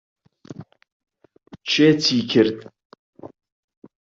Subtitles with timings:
[1.69, 2.57] کێ چی کرد؟